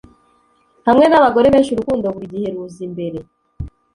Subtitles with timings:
[0.87, 3.17] Hamwe nabagore benshi urukundo burigihe ruza imbere